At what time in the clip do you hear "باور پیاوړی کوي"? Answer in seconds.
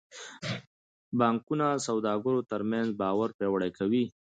3.01-4.05